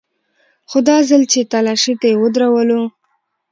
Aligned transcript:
خو 0.69 0.77
دا 0.89 0.97
ځل 1.09 1.21
چې 1.31 1.39
تلاشۍ 1.51 1.93
ته 2.01 2.05
يې 2.11 2.15
ودرولو. 2.21 2.81